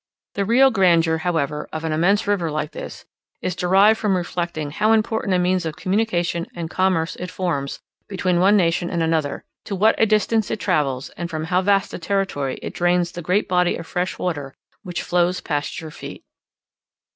The 0.33 0.45
real 0.45 0.71
grandeur, 0.71 1.19
however, 1.19 1.69
of 1.71 1.83
an 1.83 1.91
immense 1.91 2.25
river 2.25 2.49
like 2.49 2.71
this, 2.71 3.05
is 3.43 3.55
derived 3.55 3.99
from 3.99 4.17
reflecting 4.17 4.71
how 4.71 4.93
important 4.93 5.35
a 5.35 5.37
means 5.37 5.63
of 5.63 5.75
communication 5.75 6.47
and 6.55 6.71
commerce 6.71 7.15
it 7.17 7.29
forms 7.29 7.79
between 8.09 8.39
one 8.39 8.57
nation 8.57 8.89
and 8.89 9.03
another; 9.03 9.43
to 9.65 9.75
what 9.75 9.93
a 9.99 10.07
distance 10.07 10.49
it 10.49 10.59
travels, 10.59 11.11
and 11.17 11.29
from 11.29 11.43
how 11.43 11.61
vast 11.61 11.93
a 11.93 11.99
territory 11.99 12.57
it 12.63 12.73
drains 12.73 13.11
the 13.11 13.21
great 13.21 13.47
body 13.47 13.75
of 13.77 13.85
fresh 13.85 14.17
water 14.17 14.55
which 14.81 15.03
flows 15.03 15.39
past 15.39 15.79
your 15.79 15.91
feet. 15.91 16.23